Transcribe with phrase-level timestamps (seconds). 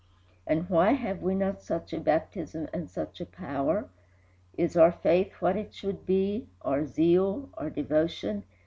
[0.47, 3.87] And why have we not such a baptism and such a power?
[4.57, 8.43] Is our faith what it should be, our zeal, our devotion?